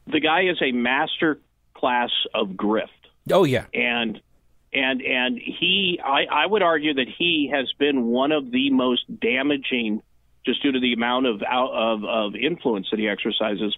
The 0.08 0.20
guy 0.20 0.44
is 0.44 0.58
a 0.62 0.72
master 0.72 1.40
class 1.80 2.10
of 2.34 2.50
grift. 2.50 2.88
Oh 3.32 3.44
yeah. 3.44 3.66
and 3.74 4.20
and 4.74 5.02
and 5.02 5.40
he 5.40 6.00
I, 6.04 6.26
I 6.26 6.46
would 6.46 6.62
argue 6.62 6.94
that 6.96 7.08
he 7.18 7.52
has 7.54 7.72
been 7.78 8.06
one 8.06 8.32
of 8.32 8.52
the 8.52 8.70
most 8.70 9.04
damaging 9.20 10.02
just 10.46 10.62
due 10.62 10.72
to 10.72 10.80
the 10.80 10.94
amount 10.94 11.26
of 11.26 11.42
out 11.44 11.72
of, 11.72 12.04
of 12.04 12.36
influence 12.36 12.88
that 12.92 13.00
he 13.00 13.08
exercises 13.08 13.76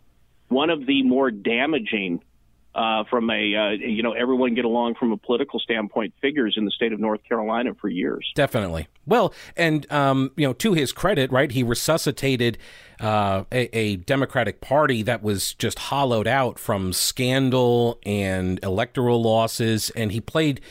one 0.47 0.69
of 0.69 0.85
the 0.85 1.03
more 1.03 1.31
damaging 1.31 2.21
uh, 2.73 3.03
from 3.09 3.29
a 3.29 3.55
uh, 3.55 3.69
you 3.71 4.03
know 4.03 4.13
everyone 4.13 4.53
get 4.53 4.65
along 4.65 4.95
from 4.95 5.11
a 5.11 5.17
political 5.17 5.59
standpoint 5.59 6.13
figures 6.21 6.55
in 6.57 6.65
the 6.65 6.71
state 6.71 6.93
of 6.93 6.99
North 6.99 7.23
Carolina 7.23 7.73
for 7.79 7.89
years 7.89 8.31
Definitely. 8.35 8.87
Well, 9.05 9.33
and 9.57 9.91
um, 9.91 10.31
you 10.37 10.47
know, 10.47 10.53
to 10.53 10.73
his 10.73 10.91
credit, 10.91 11.31
right, 11.31 11.51
he 11.51 11.63
resuscitated 11.63 12.57
uh, 13.01 13.43
a, 13.51 13.75
a 13.75 13.95
Democratic 13.97 14.61
Party 14.61 15.01
that 15.01 15.23
was 15.23 15.55
just 15.55 15.79
hollowed 15.79 16.27
out 16.27 16.59
from 16.59 16.93
scandal 16.93 17.99
and 18.05 18.59
electoral 18.63 19.21
losses, 19.21 19.89
and 19.95 20.11
he 20.11 20.21
played 20.21 20.61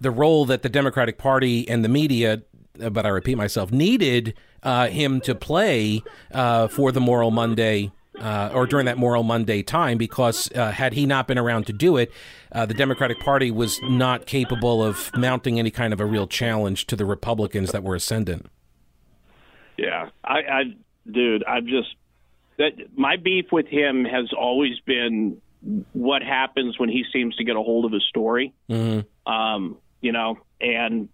the 0.00 0.10
role 0.10 0.46
that 0.46 0.62
the 0.62 0.68
Democratic 0.68 1.18
Party 1.18 1.68
and 1.68 1.84
the 1.84 1.88
media. 1.88 2.42
uh, 2.82 2.90
But 2.90 3.04
I 3.04 3.10
repeat 3.10 3.36
myself, 3.36 3.70
needed 3.70 4.34
uh, 4.62 4.88
him 4.88 5.20
to 5.20 5.34
play 5.34 6.02
uh, 6.32 6.68
for 6.68 6.90
the 6.90 7.00
Moral 7.00 7.30
Monday 7.30 7.92
uh, 8.18 8.50
or 8.54 8.66
during 8.66 8.86
that 8.86 8.96
Moral 8.96 9.22
Monday 9.22 9.62
time, 9.62 9.98
because 9.98 10.50
uh, 10.52 10.70
had 10.70 10.94
he 10.94 11.04
not 11.04 11.26
been 11.26 11.38
around 11.38 11.66
to 11.66 11.72
do 11.72 11.96
it, 11.96 12.10
the 12.52 12.72
Democratic 12.72 13.18
Party 13.18 13.50
was 13.50 13.78
not 13.82 14.26
capable 14.26 14.82
of 14.82 15.10
mounting 15.16 15.58
any 15.58 15.70
kind 15.70 15.92
of 15.92 16.00
a 16.00 16.06
real 16.06 16.26
challenge 16.28 16.86
to 16.86 16.96
the 16.96 17.04
Republicans 17.04 17.72
that 17.72 17.82
were 17.82 17.96
ascendant. 17.96 18.46
Yeah, 19.76 20.10
I, 20.22 20.38
I, 20.38 20.62
dude, 21.10 21.44
I'm 21.44 21.66
just 21.66 21.94
that 22.56 22.72
my 22.96 23.16
beef 23.16 23.46
with 23.50 23.66
him 23.66 24.04
has 24.04 24.32
always 24.32 24.78
been 24.80 25.40
what 25.92 26.22
happens 26.22 26.78
when 26.78 26.88
he 26.88 27.04
seems 27.12 27.36
to 27.36 27.44
get 27.44 27.56
a 27.56 27.62
hold 27.62 27.84
of 27.84 27.92
a 27.92 28.00
story. 28.00 28.52
Mm-hmm. 28.70 29.32
Um, 29.32 29.78
you 30.00 30.12
know, 30.12 30.38
and 30.60 31.08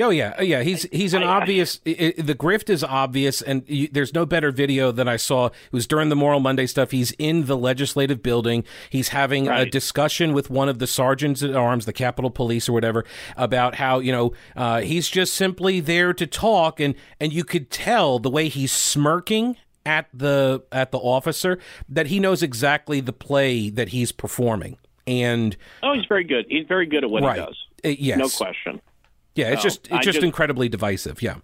Oh 0.00 0.10
yeah, 0.10 0.34
oh, 0.38 0.42
yeah. 0.42 0.62
He's 0.62 0.84
he's 0.92 1.12
an 1.14 1.22
I- 1.22 1.26
I- 1.26 1.40
obvious. 1.42 1.80
i 1.86 2.14
i 2.18 2.22
the 2.22 2.34
grift 2.34 2.70
is 2.70 2.84
obvious, 2.84 3.42
and 3.42 3.64
you, 3.66 3.88
there's 3.90 4.14
no 4.14 4.24
better 4.24 4.50
video 4.50 4.92
than 4.92 5.08
I 5.08 5.16
saw. 5.16 5.46
It 5.46 5.52
was 5.72 5.86
during 5.86 6.08
the 6.08 6.16
Moral 6.16 6.40
Monday 6.40 6.66
stuff. 6.66 6.92
He's 6.92 7.12
in 7.12 7.46
the 7.46 7.56
legislative 7.56 8.22
building. 8.22 8.64
He's 8.90 9.08
having 9.08 9.48
a 9.48 9.66
discussion 9.66 10.32
with 10.32 10.50
one 10.50 10.68
of 10.68 10.78
the 10.78 10.86
sergeants 10.86 11.42
at 11.42 11.54
arms, 11.54 11.84
the 11.84 11.92
Capitol 11.92 12.30
Police 12.30 12.68
or 12.68 12.72
whatever, 12.72 13.04
about 13.36 13.74
how 13.76 13.98
you 13.98 14.12
know 14.12 14.32
uh, 14.54 14.80
he's 14.82 15.08
just 15.08 15.34
simply 15.34 15.80
there 15.80 16.12
to 16.12 16.26
talk, 16.26 16.78
and 16.78 16.94
and 17.18 17.32
you 17.32 17.44
could 17.44 17.70
tell 17.70 18.18
the 18.18 18.30
way 18.30 18.48
he's 18.48 18.72
smirking 18.72 19.56
at 19.84 20.06
the 20.12 20.62
at 20.70 20.92
the 20.92 20.98
officer 20.98 21.58
that 21.88 22.06
he 22.06 22.20
knows 22.20 22.42
exactly 22.42 23.00
the 23.00 23.12
play 23.12 23.70
that 23.70 23.88
he's 23.88 24.12
performing. 24.12 24.78
And 25.06 25.56
oh, 25.82 25.94
he's 25.94 26.04
very 26.06 26.24
good. 26.24 26.46
He's 26.48 26.66
very 26.66 26.86
good 26.86 27.02
at 27.02 27.10
what 27.10 27.22
right, 27.22 27.38
he 27.38 27.44
does. 27.44 27.66
Uh, 27.84 27.88
yes, 27.98 28.18
No 28.18 28.28
question. 28.28 28.80
Yeah, 29.38 29.50
it's 29.52 29.62
No, 29.62 29.70
just 29.70 29.86
it's 29.86 30.04
just 30.04 30.04
just- 30.16 30.24
incredibly 30.24 30.68
divisive. 30.68 31.22
Yeah. 31.22 31.36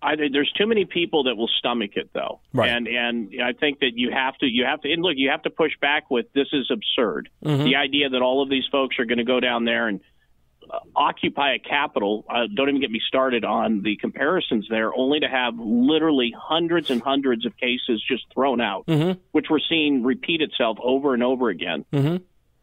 I, 0.00 0.14
there's 0.14 0.52
too 0.56 0.68
many 0.68 0.84
people 0.84 1.24
that 1.24 1.36
will 1.36 1.50
stomach 1.58 1.96
it 1.96 2.10
though, 2.14 2.38
Right. 2.52 2.70
and 2.70 2.86
and 2.86 3.32
I 3.42 3.52
think 3.52 3.80
that 3.80 3.96
you 3.96 4.12
have 4.12 4.38
to 4.38 4.46
you 4.46 4.64
have 4.64 4.80
to 4.82 4.92
and 4.92 5.02
look 5.02 5.14
you 5.16 5.30
have 5.30 5.42
to 5.42 5.50
push 5.50 5.72
back 5.80 6.08
with 6.08 6.26
this 6.34 6.46
is 6.52 6.70
absurd. 6.70 7.28
The 7.42 7.74
idea 7.74 8.08
that 8.10 8.22
all 8.22 8.40
of 8.40 8.48
these 8.48 8.62
folks 8.70 9.00
are 9.00 9.04
going 9.06 9.18
to 9.18 9.24
go 9.24 9.40
down 9.40 9.64
there 9.64 9.88
and 9.88 9.98
uh, 10.70 10.78
occupy 10.94 11.54
a 11.54 11.58
capital. 11.58 12.24
Uh, 12.30 12.46
don't 12.54 12.68
even 12.68 12.80
get 12.80 12.92
me 12.92 13.00
started 13.08 13.44
on 13.44 13.82
the 13.82 13.96
comparisons 13.96 14.68
there. 14.70 14.94
Only 14.94 15.18
to 15.18 15.28
have 15.28 15.54
literally 15.58 16.32
hundreds 16.38 16.90
and 16.90 17.02
hundreds 17.02 17.44
of 17.44 17.56
cases 17.56 18.00
just 18.06 18.24
thrown 18.32 18.60
out, 18.60 18.86
mm-hmm. 18.86 19.18
which 19.32 19.46
we're 19.50 19.58
seeing 19.68 20.04
repeat 20.04 20.42
itself 20.42 20.78
over 20.80 21.12
and 21.12 21.24
over 21.24 21.48
again, 21.48 21.84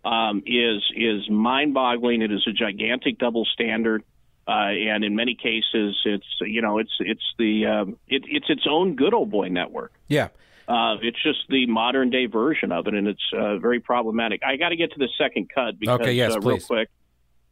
um, 0.06 0.42
is 0.46 0.82
is 0.96 1.30
mind 1.30 1.74
boggling. 1.74 2.22
It 2.22 2.32
is 2.32 2.48
a 2.48 2.54
gigantic 2.54 3.18
double 3.18 3.44
standard. 3.44 4.04
Uh, 4.48 4.52
and 4.52 5.04
in 5.04 5.16
many 5.16 5.36
cases, 5.36 6.00
it's 6.06 6.28
you 6.42 6.62
know 6.62 6.78
it's 6.78 6.92
it's 7.00 7.24
the 7.40 7.66
um, 7.66 7.98
it, 8.08 8.24
it's 8.28 8.50
its 8.50 8.66
own 8.70 8.96
good 8.96 9.14
old 9.14 9.32
boy 9.32 9.48
network. 9.48 9.92
Yeah. 10.08 10.30
Uh, 10.68 10.98
it's 11.02 11.22
just 11.22 11.40
the 11.50 11.68
modern 11.68 12.10
day 12.10 12.26
version 12.26 12.72
of 12.72 12.88
it, 12.88 12.94
and 12.94 13.08
it's 13.08 13.22
uh, 13.34 13.58
very 13.58 13.80
problematic. 13.80 14.42
I 14.44 14.58
got 14.58 14.70
to 14.70 14.76
get 14.76 14.92
to 14.94 15.00
the 15.00 15.10
second 15.18 15.50
cut 15.54 15.80
because 15.80 16.02
Okay, 16.02 16.14
yes, 16.14 16.34
uh, 16.34 16.40
real 16.40 16.60
quick. 16.60 16.90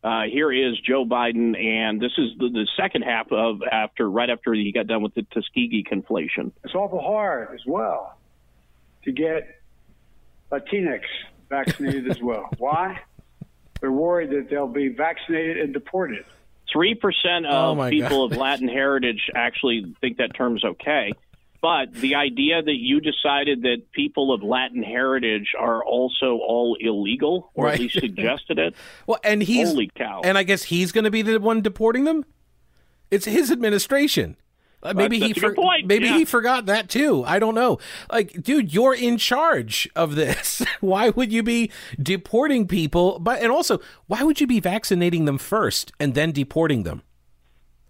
Uh, 0.03 0.23
here 0.23 0.51
is 0.51 0.77
Joe 0.81 1.05
Biden, 1.05 1.57
and 1.57 2.01
this 2.01 2.11
is 2.17 2.31
the, 2.37 2.49
the 2.49 2.67
second 2.75 3.03
half 3.03 3.31
of 3.31 3.61
after 3.71 4.09
right 4.09 4.29
after 4.29 4.53
he 4.53 4.71
got 4.71 4.85
done 4.85 5.01
with 5.01 5.13
the 5.13 5.21
Tuskegee 5.33 5.85
conflation. 5.89 6.51
It's 6.63 6.75
awful 6.75 7.01
hard 7.01 7.53
as 7.53 7.61
well 7.65 8.17
to 9.03 9.11
get 9.11 9.61
Latinx 10.51 11.01
vaccinated 11.49 12.09
as 12.09 12.21
well. 12.21 12.49
Why? 12.57 12.99
They're 13.79 13.91
worried 13.91 14.31
that 14.31 14.49
they'll 14.49 14.67
be 14.67 14.89
vaccinated 14.89 15.57
and 15.57 15.73
deported. 15.73 16.25
Three 16.73 16.95
percent 16.95 17.45
Oh, 17.47 17.71
of 17.71 17.77
my 17.77 17.89
people 17.91 18.27
God. 18.27 18.33
of 18.35 18.39
Latin 18.41 18.67
heritage 18.67 19.29
actually 19.35 19.95
think 20.01 20.17
that 20.17 20.33
term's 20.35 20.63
okay. 20.65 21.13
But 21.61 21.93
the 21.93 22.15
idea 22.15 22.61
that 22.61 22.75
you 22.75 22.99
decided 22.99 23.61
that 23.61 23.83
people 23.93 24.33
of 24.33 24.43
Latin 24.43 24.83
heritage 24.83 25.53
are 25.57 25.81
also 25.81 26.39
all 26.45 26.75
illegal, 26.79 27.51
or 27.53 27.65
Right. 27.67 27.75
at 27.75 27.79
least 27.79 27.99
suggested 27.99 28.59
it, 28.59 28.75
Well, 29.07 29.19
and 29.23 29.41
he's 29.41 29.69
Holy 29.69 29.89
cow. 29.95 30.21
and 30.25 30.37
I 30.37 30.43
guess 30.43 30.63
he's 30.63 30.91
going 30.91 31.05
to 31.05 31.11
be 31.11 31.21
the 31.21 31.39
one 31.39 31.61
deporting 31.61 32.03
them. 32.03 32.25
It's 33.11 33.25
his 33.25 33.49
administration. 33.49 34.35
Uh, 34.83 34.93
maybe 34.93 35.17
he 35.19 35.27
that's 35.27 35.37
a 35.37 35.41
good 35.41 35.55
point, 35.55 35.87
maybe 35.87 36.05
yeah. 36.05 36.17
he 36.17 36.25
forgot 36.25 36.65
that 36.65 36.89
too. 36.89 37.23
I 37.25 37.39
don't 37.39 37.55
know. 37.55 37.79
Like, 38.11 38.43
dude, 38.43 38.73
you're 38.73 38.93
in 38.93 39.17
charge 39.17 39.89
of 39.95 40.15
this. 40.15 40.63
why 40.81 41.09
would 41.09 41.31
you 41.31 41.43
be 41.43 41.71
deporting 42.01 42.67
people? 42.67 43.19
But 43.19 43.41
and 43.41 43.51
also, 43.51 43.79
why 44.07 44.23
would 44.23 44.41
you 44.41 44.47
be 44.47 44.59
vaccinating 44.59 45.25
them 45.25 45.37
first 45.37 45.91
and 45.99 46.13
then 46.13 46.31
deporting 46.31 46.83
them? 46.83 47.03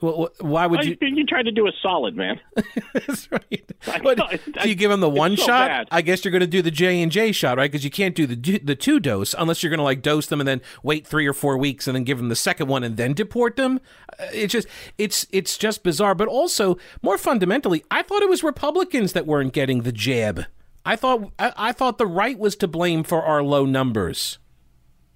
Wh- 0.03 0.43
Why 0.43 0.67
would 0.67 0.83
you? 0.83 0.97
you, 0.99 1.25
tried 1.25 1.43
to 1.43 1.51
do 1.51 1.65
a 1.65 1.71
solid, 1.81 2.17
man. 2.17 2.37
That's 2.93 3.31
right. 3.31 3.63
I 3.87 4.39
do 4.63 4.67
you 4.69 4.75
give 4.75 4.91
them 4.91 4.99
the 4.99 5.09
one 5.09 5.37
so 5.37 5.45
shot? 5.45 5.69
bad. 5.69 5.87
I 5.91 6.01
guess 6.01 6.25
you're 6.25 6.31
going 6.33 6.41
to 6.41 6.47
do 6.47 6.61
the 6.61 6.71
J 6.71 7.01
and 7.01 7.09
J 7.09 7.31
shot, 7.31 7.57
right? 7.57 7.71
Because 7.71 7.85
you 7.85 7.89
can't 7.89 8.13
do 8.13 8.27
the 8.27 8.59
the 8.59 8.75
two 8.75 8.99
dose 8.99 9.33
unless 9.37 9.63
you're 9.63 9.69
going 9.69 9.77
to 9.77 9.83
like 9.83 10.01
dose 10.01 10.27
them 10.27 10.41
and 10.41 10.47
then 10.47 10.61
wait 10.83 11.07
three 11.07 11.25
or 11.25 11.31
four 11.31 11.57
weeks 11.57 11.87
and 11.87 11.95
then 11.95 12.03
give 12.03 12.17
them 12.17 12.27
the 12.27 12.35
second 12.35 12.67
one 12.67 12.83
and 12.83 12.97
then 12.97 13.13
deport 13.13 13.55
them. 13.55 13.79
Uh, 14.19 14.25
It's 14.33 14.51
just 14.51 14.67
it's 14.97 15.25
it's 15.31 15.57
just 15.57 15.83
bizarre. 15.83 16.15
But 16.15 16.27
also 16.27 16.77
more 17.01 17.17
fundamentally, 17.17 17.85
I 17.89 18.01
thought 18.01 18.21
it 18.23 18.29
was 18.29 18.43
Republicans 18.43 19.13
that 19.13 19.25
weren't 19.25 19.53
getting 19.53 19.83
the 19.83 19.93
jab. 19.93 20.45
I 20.85 20.97
thought 20.97 21.31
I, 21.39 21.53
I 21.55 21.71
thought 21.71 21.97
the 21.97 22.05
right 22.07 22.37
was 22.37 22.57
to 22.57 22.67
blame 22.67 23.03
for 23.05 23.23
our 23.23 23.41
low 23.41 23.65
numbers. 23.65 24.37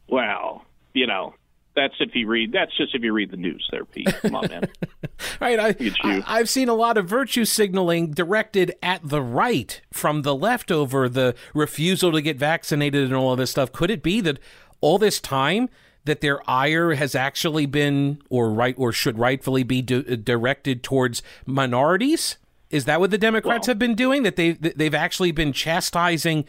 Well, 0.08 0.64
you 0.94 1.08
know, 1.08 1.34
that's 1.78 1.94
if 2.02 2.14
you 2.16 2.28
read. 2.28 2.52
That's 2.52 2.76
just 2.76 2.94
if 2.94 3.02
you 3.04 3.14
read 3.14 3.32
the 3.32 3.38
news, 3.38 3.66
there, 3.72 3.86
Pete. 3.86 4.14
Come 4.22 4.36
on, 4.36 4.50
man. 4.50 4.64
Right, 5.40 5.60
I, 5.60 5.76
I, 6.04 6.24
I've 6.28 6.50
seen 6.50 6.70
a 6.70 6.76
lot 6.76 6.96
of 6.98 7.08
virtue 7.08 7.44
signaling 7.46 8.12
directed 8.12 8.76
at 8.84 9.02
the 9.04 9.22
right 9.22 9.82
from 9.92 10.22
the 10.22 10.36
left 10.36 10.72
over 10.72 11.10
the 11.10 11.34
refusal 11.56 12.12
to 12.12 12.22
get 12.22 12.38
vaccinated 12.38 13.04
and 13.06 13.14
all 13.14 13.32
of 13.32 13.38
this 13.40 13.50
stuff. 13.52 13.72
Could 13.72 13.90
it 13.90 14.04
be 14.04 14.22
that 14.22 14.38
all 14.80 14.98
this 15.00 15.20
time 15.20 15.70
that 16.06 16.22
their 16.22 16.48
ire 16.50 16.94
has 16.94 17.16
actually 17.16 17.66
been, 17.66 18.22
or 18.30 18.52
right, 18.52 18.76
or 18.78 18.92
should 18.92 19.18
rightfully 19.18 19.64
be 19.64 19.82
di- 19.82 20.18
directed 20.18 20.84
towards 20.84 21.24
minorities? 21.48 22.38
Is 22.70 22.86
that 22.86 23.00
what 23.00 23.10
the 23.10 23.18
Democrats 23.18 23.68
Well- 23.68 23.72
have 23.74 23.80
been 23.80 23.96
doing? 23.96 24.22
That 24.24 24.36
they 24.36 24.52
that 24.52 24.78
they've 24.78 24.94
actually 24.96 25.32
been 25.32 25.52
chastising 25.52 26.46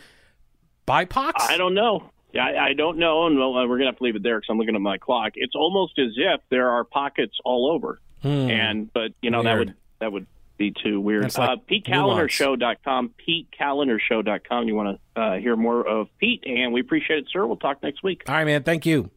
BIPOCs? 0.86 1.32
I 1.40 1.56
don't 1.56 1.74
know. 1.74 2.10
Yeah, 2.32 2.44
I, 2.44 2.66
I 2.68 2.72
don't 2.74 2.98
know, 2.98 3.26
and 3.26 3.38
well, 3.38 3.52
we're 3.52 3.78
gonna 3.78 3.86
have 3.90 3.96
to 3.98 4.04
leave 4.04 4.16
it 4.16 4.22
there 4.22 4.38
because 4.38 4.48
I'm 4.50 4.58
looking 4.58 4.74
at 4.74 4.80
my 4.80 4.98
clock. 4.98 5.32
It's 5.34 5.54
almost 5.54 5.98
as 5.98 6.12
if 6.16 6.40
there 6.50 6.68
are 6.70 6.84
pockets 6.84 7.34
all 7.44 7.70
over, 7.72 8.00
and 8.22 8.92
but 8.92 9.12
you 9.22 9.30
know 9.30 9.42
that 9.42 9.52
Hmm. 9.54 9.58
Would 9.60 9.74
that 10.00 10.12
would 10.12 10.26
be 10.58 10.72
too 10.72 11.00
weird. 11.00 11.24
That's 11.24 11.38
like 11.38 11.50
uh. 11.50 11.62
PeteKalinershow.com, 11.70 13.14
PeteKalinershow.com. 13.26 14.68
You 14.68 14.74
want 14.74 15.00
to 15.14 15.20
uh, 15.20 15.36
hear 15.38 15.56
more 15.56 15.86
of 15.86 16.08
Pete, 16.18 16.44
and 16.46 16.72
we 16.72 16.80
appreciate 16.80 17.20
it, 17.20 17.26
sir. 17.32 17.46
We'll 17.46 17.56
talk 17.56 17.82
next 17.82 18.02
week. 18.02 18.22
All 18.28 18.34
right, 18.34 18.44
man. 18.44 18.62
Thank 18.62 18.84
you. 18.86 19.10